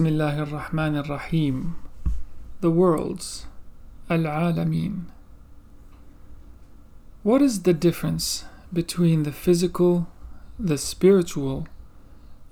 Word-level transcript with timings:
Bismillahir 0.00 0.46
Rahmanir 0.46 1.06
Rahim. 1.10 1.76
The 2.62 2.70
worlds, 2.70 3.44
Al 4.08 4.20
Alameen. 4.20 5.08
What 7.22 7.42
is 7.42 7.64
the 7.64 7.74
difference 7.74 8.46
between 8.72 9.24
the 9.24 9.30
physical, 9.30 10.08
the 10.58 10.78
spiritual, 10.78 11.68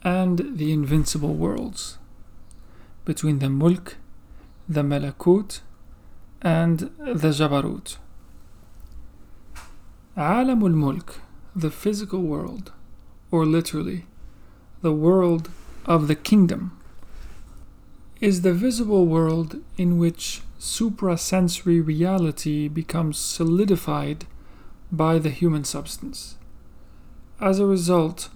and 0.03 0.59
the 0.59 0.73
invincible 0.73 1.33
worlds? 1.33 1.97
Between 3.07 3.39
the 3.39 3.49
Mulk, 3.49 3.97
the 4.69 4.83
Malakut, 4.83 5.61
and 6.43 6.91
the 6.99 7.31
Jabarut. 7.31 7.97
Alamul 10.19 10.75
Mulk, 10.75 11.23
the 11.57 11.71
physical 11.71 12.21
world, 12.21 12.73
or 13.31 13.47
literally, 13.47 14.05
the 14.83 14.93
world 14.93 15.49
of 15.87 16.09
the 16.09 16.15
kingdom 16.15 16.78
is 18.21 18.43
the 18.43 18.53
visible 18.53 19.07
world 19.07 19.57
in 19.77 19.99
which 19.99 20.43
suprasensory 20.59 21.85
reality 21.85 22.67
becomes 22.67 23.17
solidified 23.17 24.27
by 24.91 25.19
the 25.19 25.31
human 25.31 25.63
substance. 25.65 26.37
As 27.41 27.61
a 27.61 27.67
result, 27.67 28.29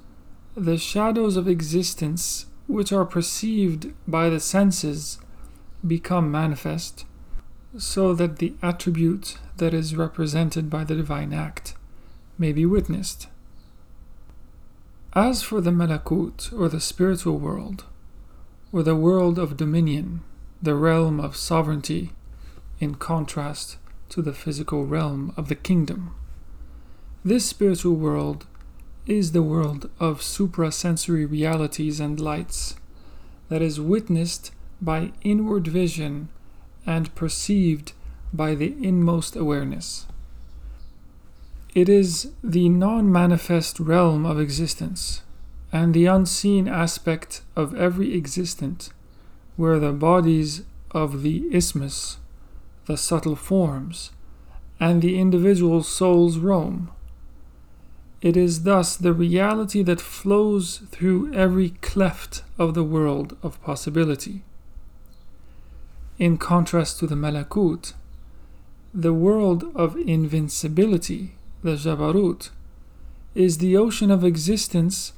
the 0.55 0.78
shadows 0.78 1.36
of 1.36 1.48
existence, 1.48 2.46
which 2.68 2.92
are 2.92 3.05
perceived 3.05 3.92
by 4.06 4.28
the 4.28 4.38
senses, 4.38 5.18
become 5.84 6.30
manifest, 6.30 7.05
so 7.77 8.14
that 8.14 8.36
the 8.36 8.55
attribute 8.62 9.38
that 9.56 9.74
is 9.74 9.96
represented 9.96 10.70
by 10.70 10.84
the 10.84 10.94
divine 10.94 11.33
act 11.33 11.74
may 12.38 12.52
be 12.52 12.64
witnessed. 12.64 13.27
As 15.14 15.42
for 15.42 15.60
the 15.60 15.70
malakut, 15.70 16.52
or 16.52 16.69
the 16.69 16.80
spiritual 16.80 17.38
world, 17.38 17.84
or 18.72 18.82
the 18.82 18.96
world 18.96 19.38
of 19.38 19.56
dominion, 19.56 20.22
the 20.62 20.74
realm 20.74 21.20
of 21.20 21.36
sovereignty, 21.36 22.12
in 22.80 22.94
contrast 22.94 23.77
to 24.08 24.22
the 24.22 24.33
physical 24.33 24.86
realm 24.86 25.33
of 25.36 25.48
the 25.48 25.55
kingdom, 25.55 26.14
this 27.24 27.44
spiritual 27.44 27.94
world 27.94 28.47
is 29.06 29.32
the 29.32 29.42
world 29.42 29.88
of 30.00 30.20
suprasensory 30.20 31.24
realities 31.30 32.00
and 32.00 32.19
lights 32.19 32.74
that 33.48 33.62
is 33.62 33.80
witnessed 33.80 34.50
by 34.80 35.12
inward 35.22 35.66
vision 35.69 36.28
and 36.86 37.14
perceived 37.14 37.92
by 38.32 38.54
the 38.54 38.75
inmost 38.80 39.36
awareness. 39.36 40.06
It 41.75 41.88
is 41.88 42.32
the 42.42 42.69
non 42.69 43.10
manifest 43.10 43.78
realm 43.78 44.27
of 44.27 44.41
existence 44.41 45.22
and 45.73 45.95
the 45.95 46.06
unseen 46.06 46.69
aspect 46.69 47.41
of 47.56 47.75
every 47.75 48.15
existent 48.15 48.91
where 49.56 49.78
the 49.78 49.92
bodies 49.92 50.62
of 50.91 51.23
the 51.23 51.45
isthmus, 51.51 52.19
the 52.87 52.97
subtle 52.97 53.37
forms, 53.37 54.11
and 54.78 55.00
the 55.00 55.19
individual 55.19 55.83
souls 55.83 56.39
roam. 56.39 56.91
It 58.20 58.37
is 58.37 58.62
thus 58.62 58.97
the 58.97 59.12
reality 59.12 59.83
that 59.83 60.00
flows 60.00 60.78
through 60.91 61.33
every 61.33 61.70
cleft 61.70 62.43
of 62.59 62.75
the 62.75 62.84
world 62.84 63.37
of 63.43 63.62
possibility. 63.62 64.43
In 66.19 66.39
contrast 66.39 66.98
to 67.00 67.06
the 67.06 67.17
Malakut, 67.17 67.95
the 68.95 69.12
world 69.12 69.65
of 69.75 69.97
invincibility, 69.97 71.33
the 71.62 71.73
Jabarut, 71.73 72.50
is 73.34 73.59
the 73.59 73.77
ocean 73.77 74.11
of 74.11 74.23
existence 74.23 75.12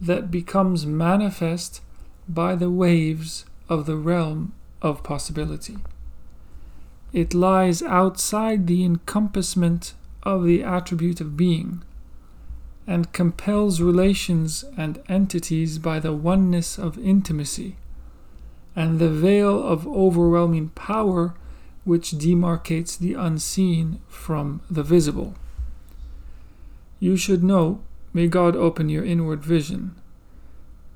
that 0.00 0.30
becomes 0.30 0.86
manifest 0.86 1.80
by 2.28 2.54
the 2.54 2.70
waves 2.70 3.44
of 3.68 3.86
the 3.86 3.96
realm 3.96 4.52
of 4.82 5.02
possibility. 5.02 5.78
It 7.12 7.32
lies 7.32 7.82
outside 7.82 8.66
the 8.66 8.84
encompassment 8.84 9.94
of 10.22 10.44
the 10.44 10.62
attribute 10.62 11.20
of 11.20 11.36
being 11.36 11.82
and 12.86 13.12
compels 13.12 13.80
relations 13.80 14.64
and 14.76 15.00
entities 15.08 15.78
by 15.78 16.00
the 16.00 16.12
oneness 16.12 16.78
of 16.78 16.98
intimacy 16.98 17.76
and 18.76 18.98
the 18.98 19.08
veil 19.08 19.62
of 19.62 19.86
overwhelming 19.86 20.70
power 20.70 21.34
which 21.84 22.12
demarcates 22.12 22.98
the 22.98 23.14
unseen 23.14 24.00
from 24.08 24.60
the 24.70 24.82
visible. 24.82 25.34
You 26.98 27.16
should 27.16 27.44
know, 27.44 27.80
may 28.14 28.28
God 28.28 28.56
open 28.56 28.88
your 28.88 29.04
inward 29.04 29.44
vision, 29.44 29.94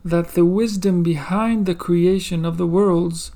that 0.04 0.28
the 0.28 0.44
wisdom 0.44 1.02
behind 1.02 1.66
the 1.66 1.74
creation 1.74 2.44
of 2.46 2.56
the 2.56 2.66
worlds 2.66 3.32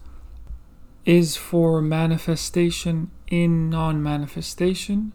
is 1.04 1.37
for 1.37 1.82
manifestation 1.82 3.10
in 3.26 3.69
non 3.69 4.00
manifestation 4.00 5.12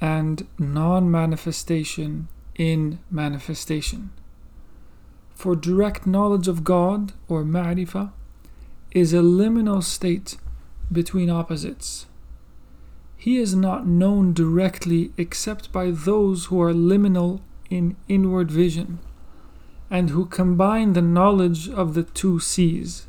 and 0.00 0.46
non 0.58 1.10
manifestation 1.10 2.28
in 2.54 2.98
manifestation. 3.10 4.10
For 5.34 5.54
direct 5.54 6.06
knowledge 6.06 6.48
of 6.48 6.64
God, 6.64 7.12
or 7.28 7.44
ma'rifah, 7.44 8.12
is 8.92 9.12
a 9.12 9.18
liminal 9.18 9.82
state 9.82 10.38
between 10.90 11.28
opposites. 11.28 12.06
He 13.16 13.38
is 13.38 13.54
not 13.54 13.86
known 13.86 14.32
directly 14.32 15.12
except 15.16 15.72
by 15.72 15.90
those 15.90 16.46
who 16.46 16.60
are 16.62 16.72
liminal 16.72 17.40
in 17.70 17.96
inward 18.08 18.50
vision, 18.50 18.98
and 19.90 20.10
who 20.10 20.26
combine 20.26 20.92
the 20.92 21.02
knowledge 21.02 21.68
of 21.68 21.94
the 21.94 22.02
two 22.02 22.38
seas, 22.40 23.06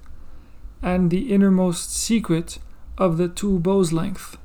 and 0.81 1.09
the 1.09 1.33
innermost 1.33 1.95
secret 1.95 2.59
of 2.97 3.17
the 3.17 3.27
two 3.27 3.59
bows' 3.59 3.91
length. 3.91 4.37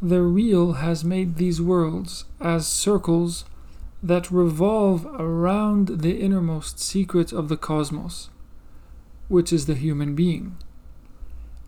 The 0.00 0.22
real 0.22 0.74
has 0.74 1.04
made 1.04 1.36
these 1.36 1.60
worlds 1.60 2.24
as 2.40 2.66
circles 2.66 3.44
that 4.02 4.30
revolve 4.30 5.06
around 5.18 6.00
the 6.02 6.20
innermost 6.20 6.78
secret 6.78 7.32
of 7.32 7.48
the 7.48 7.56
cosmos, 7.56 8.30
which 9.26 9.52
is 9.52 9.66
the 9.66 9.74
human 9.74 10.14
being. 10.14 10.56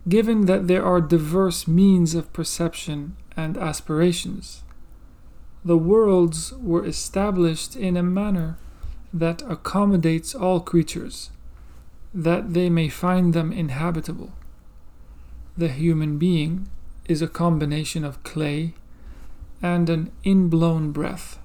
Given 0.08 0.46
that 0.46 0.68
there 0.68 0.84
are 0.84 1.00
diverse 1.00 1.66
means 1.66 2.14
of 2.14 2.32
perception 2.32 3.16
and 3.36 3.58
aspirations, 3.58 4.62
the 5.64 5.76
worlds 5.76 6.52
were 6.54 6.84
established 6.84 7.76
in 7.76 7.96
a 7.96 8.02
manner 8.02 8.58
that 9.12 9.42
accommodates 9.42 10.34
all 10.34 10.60
creatures, 10.60 11.30
that 12.14 12.54
they 12.54 12.70
may 12.70 12.88
find 12.88 13.34
them 13.34 13.52
inhabitable. 13.52 14.32
The 15.56 15.68
human 15.68 16.18
being 16.18 16.68
is 17.06 17.20
a 17.20 17.28
combination 17.28 18.04
of 18.04 18.22
clay 18.22 18.74
and 19.62 19.90
an 19.90 20.10
inblown 20.24 20.92
breath 20.92 21.38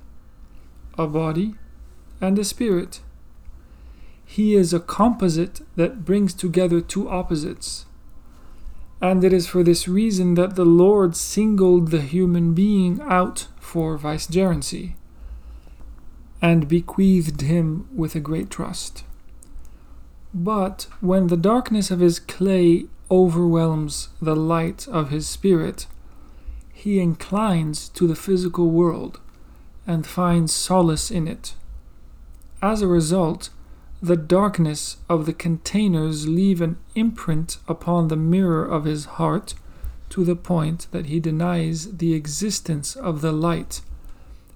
a 0.98 1.08
body, 1.08 1.56
and 2.22 2.40
a 2.40 2.44
spirit. 2.44 3.02
He 4.26 4.56
is 4.56 4.74
a 4.74 4.80
composite 4.80 5.62
that 5.76 6.06
brings 6.06 6.34
together 6.34 6.82
two 6.82 7.10
opposites. 7.10 7.86
And 9.02 9.24
it 9.24 9.34
is 9.34 9.48
for 9.48 9.62
this 9.62 9.88
reason 9.88 10.36
that 10.36 10.56
the 10.56 10.66
Lord 10.66 11.16
singled 11.16 11.92
the 11.92 12.02
human 12.02 12.54
being 12.54 13.00
out 13.02 13.48
for 13.76 13.98
vicegerency 13.98 14.96
and 16.42 16.70
bequeathed 16.70 17.42
him 17.42 17.90
with 17.94 18.16
a 18.16 18.22
great 18.22 18.50
trust. 18.50 19.04
But 20.34 20.88
when 21.02 21.28
the 21.28 21.36
darkness 21.36 21.92
of 21.92 22.00
his 22.00 22.18
clay 22.18 22.86
overwhelms 23.12 24.08
the 24.22 24.34
light 24.34 24.88
of 24.88 25.10
his 25.10 25.28
spirit, 25.28 25.88
he 26.72 27.02
inclines 27.02 27.90
to 27.90 28.08
the 28.08 28.16
physical 28.16 28.70
world 28.70 29.20
and 29.86 30.08
finds 30.08 30.54
solace 30.54 31.12
in 31.12 31.28
it. 31.28 31.56
As 32.62 32.82
a 32.82 32.88
result, 32.88 33.50
the 34.02 34.16
darkness 34.16 34.96
of 35.10 35.26
the 35.26 35.34
containers 35.34 36.30
leave 36.30 36.62
an 36.62 36.78
imprint 36.96 37.58
upon 37.68 38.08
the 38.08 38.16
mirror 38.16 38.64
of 38.64 38.86
his 38.86 39.04
heart 39.20 39.54
to 40.10 40.24
the 40.24 40.36
point 40.36 40.88
that 40.92 41.08
he 41.08 41.20
denies 41.20 41.98
the 41.98 42.14
existence 42.14 42.96
of 42.96 43.22
the 43.22 43.32
light 43.32 43.82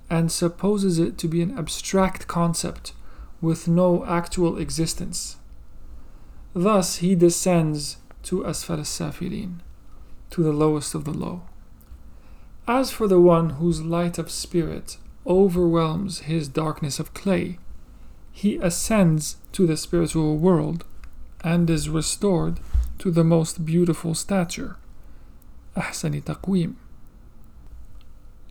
and 0.09 0.31
supposes 0.31 0.99
it 0.99 1.17
to 1.17 1.27
be 1.27 1.41
an 1.41 1.57
abstract 1.57 2.27
concept 2.27 2.93
with 3.41 3.67
no 3.67 4.05
actual 4.05 4.57
existence. 4.57 5.37
Thus 6.53 6.97
he 6.97 7.15
descends 7.15 7.97
to 8.23 8.43
Safilin, 8.43 9.59
to 10.31 10.43
the 10.43 10.51
lowest 10.51 10.95
of 10.95 11.05
the 11.05 11.13
low. 11.13 11.43
As 12.67 12.91
for 12.91 13.07
the 13.07 13.19
one 13.19 13.51
whose 13.51 13.81
light 13.81 14.17
of 14.17 14.29
spirit 14.29 14.97
overwhelms 15.25 16.19
his 16.21 16.47
darkness 16.47 16.99
of 16.99 17.13
clay, 17.13 17.59
he 18.31 18.57
ascends 18.57 19.37
to 19.53 19.65
the 19.65 19.77
spiritual 19.77 20.37
world 20.37 20.85
and 21.43 21.69
is 21.69 21.89
restored 21.89 22.59
to 22.99 23.11
the 23.11 23.23
most 23.23 23.65
beautiful 23.65 24.13
stature. 24.13 24.77
أحسن 25.76 26.22
تقويم. 26.24 26.74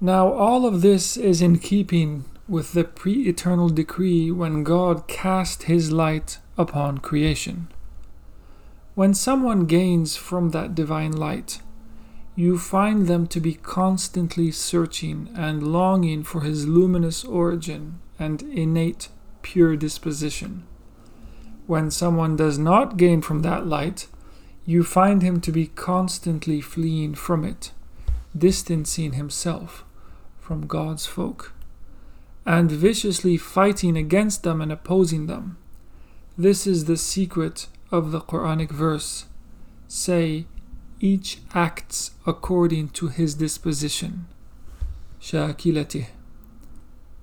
Now, 0.02 0.32
all 0.34 0.66
of 0.66 0.82
this 0.82 1.16
is 1.16 1.42
in 1.42 1.60
keeping 1.60 2.26
with 2.48 2.74
the 2.74 2.84
pre 2.84 3.28
eternal 3.28 3.70
decree 3.70 4.32
when 4.32 4.64
God 4.64 5.08
cast 5.08 5.64
His 5.64 5.92
light 5.92 6.40
upon 6.58 6.98
creation. 6.98 7.70
When 8.96 9.14
someone 9.14 9.66
gains 9.66 10.16
from 10.16 10.52
that 10.52 10.76
divine 10.76 11.14
light, 11.14 11.62
you 12.36 12.58
find 12.58 13.08
them 13.08 13.28
to 13.28 13.40
be 13.40 13.54
constantly 13.56 14.52
searching 14.52 15.30
and 15.36 15.72
longing 15.72 16.24
for 16.24 16.42
his 16.42 16.68
luminous 16.68 17.24
origin 17.24 18.00
and 18.20 18.42
innate 18.42 19.10
pure 19.42 19.76
disposition. 19.76 20.64
When 21.68 21.92
someone 21.92 22.36
does 22.36 22.58
not 22.58 22.98
gain 22.98 23.22
from 23.22 23.42
that 23.42 23.68
light, 23.68 24.08
you 24.69 24.85
find 24.85 25.23
him 25.23 25.41
to 25.41 25.51
be 25.51 25.69
constantly 25.69 26.61
fleeing 26.61 27.15
from 27.15 27.43
it, 27.43 27.73
distancing 28.37 29.15
himself 29.15 29.83
from 30.39 30.67
God's 30.67 31.07
folk, 31.07 31.55
and 32.45 32.71
viciously 32.71 33.39
fighting 33.39 33.97
against 33.97 34.43
them 34.43 34.61
and 34.61 34.71
opposing 34.71 35.25
them. 35.25 35.57
This 36.37 36.67
is 36.67 36.85
the 36.85 36.99
secret 36.99 37.67
of 37.91 38.11
the 38.11 38.21
Quranic 38.21 38.71
verse. 38.71 39.25
Say, 39.89 40.45
each 41.01 41.39
acts 41.55 42.11
according 42.27 42.91
to 42.91 43.09
his 43.09 43.37
disposition. 43.37 44.27
Shakilatih. 45.19 46.09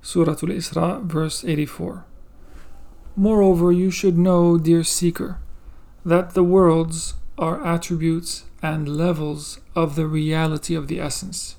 Surah 0.01 0.31
Al 0.31 0.49
Isra, 0.49 1.03
verse 1.03 1.45
84. 1.45 2.05
Moreover, 3.15 3.71
you 3.71 3.91
should 3.91 4.17
know, 4.17 4.57
dear 4.57 4.83
seeker, 4.83 5.37
that 6.03 6.33
the 6.33 6.43
worlds 6.43 7.13
are 7.37 7.65
attributes 7.65 8.45
and 8.61 8.87
levels 8.87 9.59
of 9.75 9.95
the 9.95 10.07
reality 10.07 10.75
of 10.75 10.87
the 10.87 10.99
essence. 10.99 11.55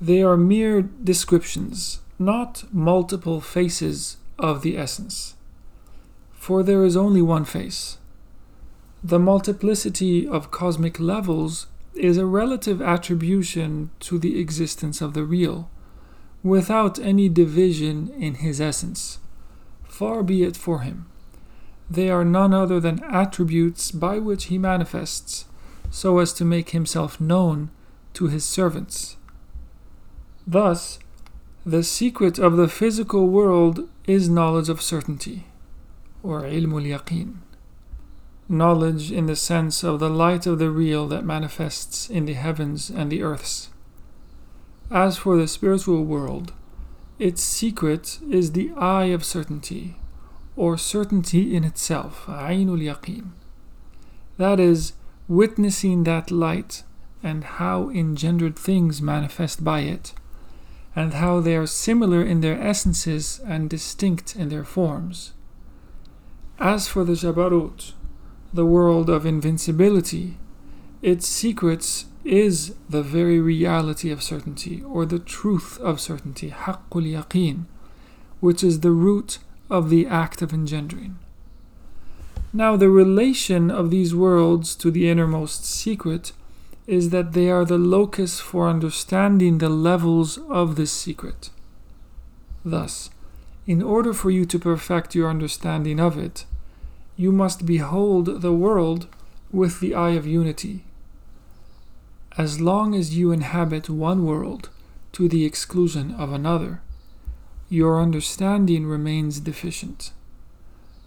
They 0.00 0.22
are 0.22 0.36
mere 0.36 0.82
descriptions, 0.82 2.00
not 2.18 2.64
multiple 2.72 3.40
faces 3.40 4.18
of 4.38 4.62
the 4.62 4.76
essence. 4.76 5.34
For 6.32 6.62
there 6.62 6.84
is 6.84 6.96
only 6.96 7.22
one 7.22 7.44
face. 7.44 7.98
The 9.02 9.18
multiplicity 9.18 10.26
of 10.26 10.50
cosmic 10.50 11.00
levels 11.00 11.66
is 11.94 12.18
a 12.18 12.26
relative 12.26 12.82
attribution 12.82 13.90
to 14.00 14.18
the 14.18 14.40
existence 14.40 15.00
of 15.00 15.14
the 15.14 15.24
real, 15.24 15.70
without 16.42 16.98
any 16.98 17.28
division 17.28 18.08
in 18.18 18.34
his 18.34 18.60
essence. 18.60 19.18
Far 19.84 20.22
be 20.22 20.42
it 20.42 20.56
for 20.56 20.80
him. 20.80 21.06
They 21.90 22.10
are 22.10 22.24
none 22.24 22.54
other 22.54 22.80
than 22.80 23.02
attributes 23.04 23.90
by 23.90 24.18
which 24.18 24.44
he 24.46 24.58
manifests, 24.58 25.46
so 25.90 26.18
as 26.18 26.32
to 26.34 26.44
make 26.44 26.70
himself 26.70 27.20
known 27.20 27.70
to 28.14 28.28
his 28.28 28.44
servants. 28.44 29.16
Thus, 30.46 30.98
the 31.64 31.82
secret 31.82 32.38
of 32.38 32.56
the 32.56 32.68
physical 32.68 33.28
world 33.28 33.88
is 34.06 34.28
knowledge 34.28 34.68
of 34.68 34.82
certainty, 34.82 35.46
or 36.22 36.42
ilmul 36.42 36.86
yaqeen 36.86 37.38
knowledge 38.48 39.10
in 39.10 39.26
the 39.26 39.36
sense 39.36 39.82
of 39.82 40.00
the 40.00 40.10
light 40.10 40.46
of 40.46 40.58
the 40.58 40.70
real 40.70 41.08
that 41.08 41.24
manifests 41.24 42.10
in 42.10 42.26
the 42.26 42.34
heavens 42.34 42.90
and 42.90 43.10
the 43.10 43.22
earths. 43.22 43.70
As 44.90 45.16
for 45.16 45.36
the 45.36 45.48
spiritual 45.48 46.04
world, 46.04 46.52
its 47.18 47.42
secret 47.42 48.18
is 48.30 48.52
the 48.52 48.70
eye 48.76 49.06
of 49.06 49.24
certainty, 49.24 49.96
or 50.56 50.78
certainty 50.78 51.54
in 51.56 51.64
itself, 51.64 52.24
ainul 52.26 52.80
yaqeen. 52.80 53.30
That 54.36 54.60
is, 54.60 54.92
witnessing 55.28 56.04
that 56.04 56.30
light 56.30 56.82
and 57.22 57.44
how 57.44 57.88
engendered 57.90 58.58
things 58.58 59.00
manifest 59.00 59.64
by 59.64 59.80
it, 59.80 60.12
and 60.94 61.14
how 61.14 61.40
they 61.40 61.56
are 61.56 61.66
similar 61.66 62.22
in 62.22 62.40
their 62.40 62.60
essences 62.60 63.40
and 63.46 63.70
distinct 63.70 64.36
in 64.36 64.48
their 64.48 64.64
forms. 64.64 65.32
As 66.58 66.86
for 66.86 67.02
the 67.02 67.14
Jabarut, 67.14 67.92
the 68.52 68.66
world 68.66 69.10
of 69.10 69.26
invincibility, 69.26 70.36
its 71.02 71.26
secrets 71.26 72.06
is 72.24 72.74
the 72.88 73.02
very 73.02 73.40
reality 73.40 74.10
of 74.10 74.22
certainty, 74.22 74.82
or 74.82 75.04
the 75.04 75.18
truth 75.18 75.80
of 75.80 76.00
certainty, 76.00 76.50
haqqul 76.50 77.10
yaqeen, 77.10 77.64
which 78.40 78.62
is 78.62 78.80
the 78.80 78.92
root 78.92 79.38
of 79.70 79.90
the 79.90 80.06
act 80.06 80.42
of 80.42 80.52
engendering. 80.52 81.18
Now, 82.52 82.76
the 82.76 82.88
relation 82.88 83.70
of 83.70 83.90
these 83.90 84.14
worlds 84.14 84.76
to 84.76 84.90
the 84.90 85.08
innermost 85.08 85.64
secret 85.64 86.32
is 86.86 87.10
that 87.10 87.32
they 87.32 87.50
are 87.50 87.64
the 87.64 87.78
locus 87.78 88.38
for 88.40 88.68
understanding 88.68 89.58
the 89.58 89.68
levels 89.68 90.38
of 90.48 90.76
this 90.76 90.92
secret. 90.92 91.50
Thus, 92.64 93.10
in 93.66 93.82
order 93.82 94.12
for 94.12 94.30
you 94.30 94.44
to 94.44 94.58
perfect 94.58 95.14
your 95.14 95.30
understanding 95.30 95.98
of 95.98 96.18
it, 96.18 96.44
you 97.16 97.32
must 97.32 97.66
behold 97.66 98.42
the 98.42 98.52
world 98.52 99.06
with 99.50 99.80
the 99.80 99.94
eye 99.94 100.10
of 100.10 100.26
unity. 100.26 100.84
As 102.36 102.60
long 102.60 102.94
as 102.94 103.16
you 103.16 103.32
inhabit 103.32 103.88
one 103.88 104.26
world 104.26 104.68
to 105.12 105.28
the 105.28 105.44
exclusion 105.44 106.12
of 106.14 106.32
another, 106.32 106.82
your 107.68 108.00
understanding 108.00 108.86
remains 108.86 109.40
deficient. 109.40 110.12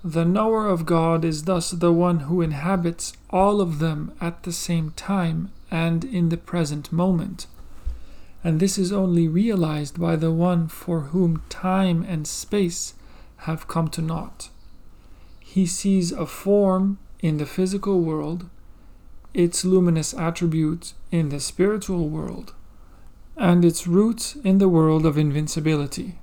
The 0.03 0.25
knower 0.25 0.67
of 0.67 0.85
God 0.85 1.25
is 1.25 1.43
thus 1.43 1.71
the 1.71 1.91
one 1.91 2.21
who 2.21 2.41
inhabits 2.41 3.13
all 3.29 3.61
of 3.61 3.79
them 3.79 4.13
at 4.21 4.43
the 4.43 4.53
same 4.53 4.91
time 4.91 5.51
and 5.69 6.03
in 6.03 6.29
the 6.29 6.37
present 6.37 6.91
moment. 6.91 7.47
And 8.43 8.59
this 8.59 8.77
is 8.77 8.91
only 8.91 9.27
realized 9.27 9.99
by 9.99 10.15
the 10.15 10.31
one 10.31 10.67
for 10.67 11.01
whom 11.11 11.43
time 11.49 12.03
and 12.07 12.27
space 12.27 12.93
have 13.37 13.67
come 13.67 13.89
to 13.89 14.01
naught 14.01 14.49
he 15.57 15.65
sees 15.65 16.11
a 16.11 16.27
form 16.27 16.99
in 17.19 17.37
the 17.37 17.45
physical 17.45 18.01
world, 18.01 18.47
its 19.33 19.65
luminous 19.65 20.13
attributes 20.13 20.93
in 21.09 21.29
the 21.29 21.39
spiritual 21.39 22.09
world, 22.09 22.53
and 23.35 23.65
its 23.65 23.87
roots 23.87 24.35
in 24.43 24.59
the 24.59 24.69
world 24.69 25.03
of 25.03 25.17
invincibility. 25.17 26.19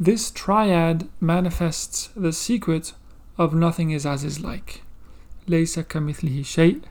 This 0.00 0.30
triad 0.30 1.08
manifests 1.20 2.10
the 2.14 2.32
secret 2.32 2.92
of 3.36 3.52
nothing 3.52 3.90
is 3.90 4.06
as 4.06 4.22
is 4.22 4.38
like. 4.38 4.82
Laysa 5.48 5.82
kamithlihi 5.82 6.46
shay' 6.46 6.82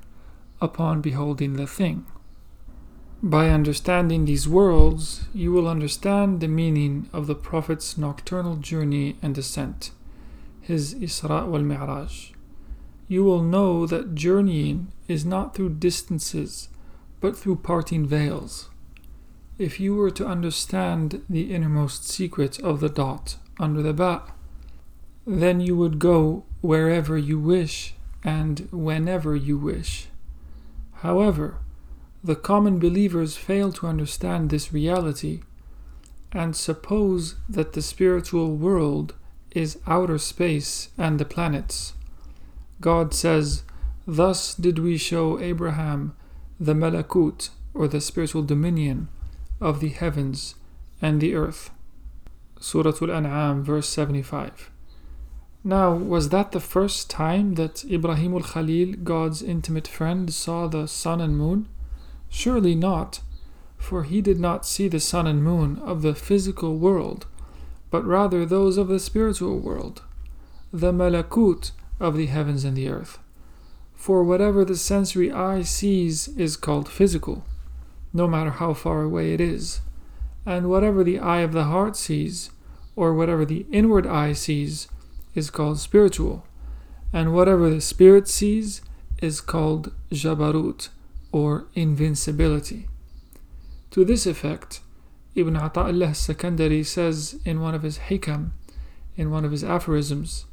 upon 0.59 0.99
beholding 0.99 1.53
the 1.53 1.67
thing. 1.67 2.05
By 3.23 3.49
understanding 3.49 4.25
these 4.25 4.47
worlds, 4.47 5.29
you 5.33 5.53
will 5.53 5.69
understand 5.69 6.41
the 6.41 6.49
meaning 6.49 7.09
of 7.13 7.27
the 7.27 7.35
Prophet's 7.35 7.97
nocturnal 7.97 8.57
journey 8.57 9.15
and 9.21 9.33
descent, 9.33 9.91
his 10.59 10.93
Isra 10.93 11.47
wal 11.47 11.61
Mi'raj. 11.61 12.33
You 13.07 13.23
will 13.23 13.41
know 13.41 13.87
that 13.87 14.15
journeying 14.15 14.91
is 15.07 15.23
not 15.25 15.55
through 15.55 15.79
distances, 15.79 16.67
but 17.21 17.37
through 17.37 17.57
parting 17.57 18.05
veils. 18.05 18.69
If 19.57 19.79
you 19.79 19.95
were 19.95 20.11
to 20.11 20.27
understand 20.27 21.23
the 21.27 21.53
innermost 21.53 22.07
secret 22.07 22.59
of 22.59 22.79
the 22.79 22.89
dot 22.89 23.37
under 23.59 23.81
the 23.81 23.93
ba, 23.93 24.21
then 25.25 25.59
you 25.59 25.75
would 25.75 25.97
go 25.97 26.45
wherever 26.61 27.17
you 27.17 27.39
wish 27.39 27.95
and 28.23 28.67
whenever 28.71 29.35
you 29.35 29.57
wish. 29.57 30.07
However, 31.01 31.57
the 32.23 32.35
common 32.35 32.77
believers 32.77 33.35
fail 33.35 33.71
to 33.73 33.87
understand 33.87 34.49
this 34.49 34.71
reality 34.71 35.41
and 36.31 36.55
suppose 36.55 37.35
that 37.49 37.73
the 37.73 37.81
spiritual 37.81 38.55
world 38.55 39.15
is 39.51 39.79
outer 39.87 40.17
space 40.17 40.89
and 40.97 41.19
the 41.19 41.25
planets. 41.25 41.93
God 42.79 43.13
says, 43.13 43.63
Thus 44.05 44.53
did 44.53 44.77
we 44.79 44.97
show 44.97 45.39
Abraham 45.39 46.15
the 46.59 46.73
malakut, 46.73 47.49
or 47.73 47.87
the 47.87 48.01
spiritual 48.01 48.43
dominion, 48.43 49.07
of 49.59 49.79
the 49.79 49.89
heavens 49.89 50.55
and 51.01 51.21
the 51.21 51.35
earth. 51.35 51.71
Surah 52.59 52.93
Al 53.01 53.11
An'am, 53.11 53.63
verse 53.63 53.89
75. 53.89 54.71
Now, 55.63 55.93
was 55.93 56.29
that 56.29 56.51
the 56.51 56.59
first 56.59 57.09
time 57.09 57.55
that 57.55 57.85
Ibrahim 57.85 58.33
al 58.33 58.41
Khalil, 58.41 58.95
God's 59.03 59.41
intimate 59.41 59.87
friend, 59.87 60.33
saw 60.33 60.67
the 60.67 60.87
sun 60.87 61.21
and 61.21 61.37
moon? 61.37 61.67
Surely 62.29 62.75
not, 62.75 63.21
for 63.77 64.03
he 64.03 64.21
did 64.21 64.39
not 64.39 64.65
see 64.65 64.87
the 64.87 64.99
sun 64.99 65.27
and 65.27 65.43
moon 65.43 65.79
of 65.79 66.01
the 66.01 66.15
physical 66.15 66.77
world 66.77 67.25
but 67.89 68.05
rather 68.05 68.45
those 68.45 68.77
of 68.77 68.87
the 68.87 68.99
spiritual 68.99 69.59
world, 69.59 70.01
the 70.73 70.91
malakut 70.91 71.71
of 71.99 72.17
the 72.17 72.25
heavens 72.25 72.63
and 72.63 72.75
the 72.75 72.89
earth. 72.89 73.19
For 73.95 74.23
whatever 74.23 74.65
the 74.65 74.75
sensory 74.75 75.31
eye 75.31 75.61
sees 75.63 76.27
is 76.29 76.57
called 76.57 76.89
physical, 76.89 77.45
no 78.17 78.27
matter 78.27 78.49
how 78.49 78.73
far 78.73 79.03
away 79.03 79.33
it 79.33 79.39
is, 79.39 79.81
and 80.45 80.69
whatever 80.69 81.03
the 81.03 81.19
eye 81.19 81.41
of 81.41 81.53
the 81.53 81.65
heart 81.65 81.95
sees, 81.95 82.49
or 82.95 83.13
whatever 83.13 83.45
the 83.45 83.65
inward 83.71 84.07
eye 84.07 84.33
sees, 84.33 84.87
is 85.35 85.51
called 85.51 85.79
spiritual, 85.79 86.43
and 87.13 87.33
whatever 87.33 87.69
the 87.69 87.79
spirit 87.79 88.27
sees 88.27 88.81
is 89.21 89.39
called 89.39 89.93
jabarut, 90.11 90.89
or 91.31 91.67
invincibility. 91.75 92.87
To 93.91 94.03
this 94.03 94.25
effect, 94.25 94.81
Ibn 95.35 95.53
Ata'illah 95.53 96.15
Sakandari 96.15 96.83
says 96.83 97.39
in 97.45 97.61
one 97.61 97.75
of 97.75 97.83
his 97.83 97.99
hikam, 97.99 98.49
in 99.15 99.29
one 99.29 99.45
of 99.45 99.51
his 99.51 99.63
aphorisms, 99.63 100.45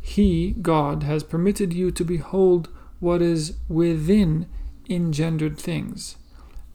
He, 0.00 0.54
God, 0.62 1.02
has 1.02 1.22
permitted 1.22 1.72
you 1.74 1.90
to 1.90 2.04
behold 2.04 2.70
what 3.00 3.20
is 3.20 3.58
within 3.68 4.46
engendered 4.88 5.58
things, 5.58 6.16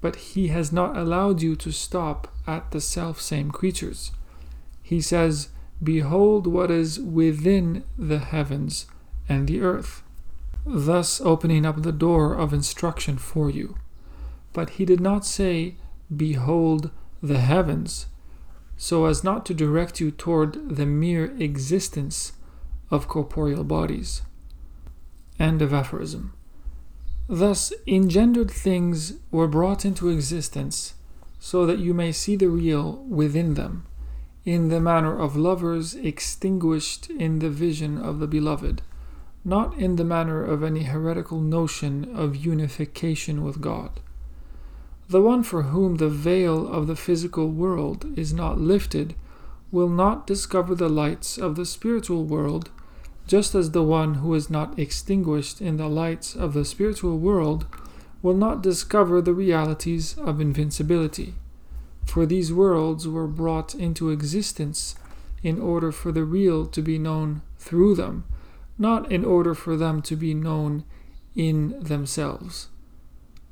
but 0.01 0.15
he 0.15 0.47
has 0.47 0.71
not 0.71 0.97
allowed 0.97 1.41
you 1.41 1.55
to 1.55 1.71
stop 1.71 2.27
at 2.47 2.71
the 2.71 2.81
self 2.81 3.21
same 3.21 3.51
creatures. 3.51 4.11
He 4.81 4.99
says, 4.99 5.49
Behold 5.81 6.47
what 6.47 6.69
is 6.69 6.99
within 6.99 7.83
the 7.97 8.19
heavens 8.19 8.87
and 9.29 9.47
the 9.47 9.61
earth, 9.61 10.03
thus 10.65 11.21
opening 11.21 11.65
up 11.65 11.81
the 11.81 11.91
door 11.91 12.33
of 12.33 12.53
instruction 12.53 13.17
for 13.17 13.49
you. 13.49 13.75
But 14.53 14.71
he 14.71 14.85
did 14.85 14.99
not 14.99 15.25
say, 15.25 15.75
Behold 16.15 16.91
the 17.23 17.39
heavens, 17.39 18.07
so 18.75 19.05
as 19.05 19.23
not 19.23 19.45
to 19.45 19.53
direct 19.53 19.99
you 19.99 20.11
toward 20.11 20.75
the 20.75 20.85
mere 20.85 21.25
existence 21.37 22.33
of 22.89 23.07
corporeal 23.07 23.63
bodies. 23.63 24.23
End 25.39 25.61
of 25.61 25.73
aphorism. 25.73 26.33
Thus, 27.33 27.71
engendered 27.87 28.51
things 28.51 29.13
were 29.31 29.47
brought 29.47 29.85
into 29.85 30.09
existence 30.09 30.95
so 31.39 31.65
that 31.65 31.79
you 31.79 31.93
may 31.93 32.11
see 32.11 32.35
the 32.35 32.49
real 32.49 33.05
within 33.07 33.53
them, 33.53 33.85
in 34.43 34.67
the 34.67 34.81
manner 34.81 35.17
of 35.17 35.37
lovers 35.37 35.95
extinguished 35.95 37.09
in 37.09 37.39
the 37.39 37.49
vision 37.49 37.97
of 37.97 38.19
the 38.19 38.27
beloved, 38.27 38.81
not 39.45 39.77
in 39.77 39.95
the 39.95 40.03
manner 40.03 40.43
of 40.43 40.61
any 40.61 40.83
heretical 40.83 41.39
notion 41.39 42.03
of 42.13 42.35
unification 42.35 43.45
with 43.45 43.61
God. 43.61 44.01
The 45.07 45.21
one 45.21 45.43
for 45.43 45.63
whom 45.63 45.95
the 45.95 46.09
veil 46.09 46.67
of 46.67 46.87
the 46.87 46.97
physical 46.97 47.47
world 47.47 48.05
is 48.17 48.33
not 48.33 48.59
lifted 48.59 49.15
will 49.71 49.87
not 49.87 50.27
discover 50.27 50.75
the 50.75 50.89
lights 50.89 51.37
of 51.37 51.55
the 51.55 51.65
spiritual 51.65 52.25
world 52.25 52.71
just 53.26 53.54
as 53.54 53.70
the 53.70 53.82
one 53.82 54.14
who 54.14 54.34
is 54.34 54.48
not 54.48 54.78
extinguished 54.78 55.60
in 55.60 55.76
the 55.76 55.88
lights 55.88 56.34
of 56.34 56.54
the 56.54 56.64
spiritual 56.64 57.18
world 57.18 57.66
will 58.22 58.36
not 58.36 58.62
discover 58.62 59.20
the 59.20 59.34
realities 59.34 60.16
of 60.18 60.40
invincibility. 60.40 61.34
For 62.04 62.24
these 62.24 62.52
worlds 62.52 63.08
were 63.08 63.26
brought 63.26 63.74
into 63.74 64.10
existence 64.10 64.94
in 65.42 65.60
order 65.60 65.92
for 65.92 66.12
the 66.12 66.24
real 66.24 66.66
to 66.66 66.82
be 66.82 66.98
known 66.98 67.42
through 67.58 67.96
them, 67.96 68.24
not 68.78 69.10
in 69.10 69.24
order 69.24 69.54
for 69.54 69.76
them 69.76 70.02
to 70.02 70.16
be 70.16 70.34
known 70.34 70.84
in 71.34 71.78
themselves. 71.80 72.68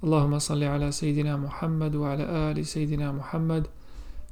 اللهم 0.04 0.38
صل 0.38 0.62
على 0.64 0.92
سيدنا 0.92 1.36
محمد 1.36 1.96
وعلى 1.96 2.24
آل 2.50 2.66
سيدنا 2.66 3.12
محمد 3.12 3.66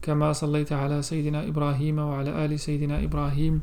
كما 0.02 0.32
صليت 0.32 0.72
على 0.72 1.02
سيدنا 1.02 1.48
إبراهيم 1.48 1.98
وعلى 1.98 2.44
آل 2.44 2.60
سيدنا 2.60 3.04
إبراهيم 3.04 3.62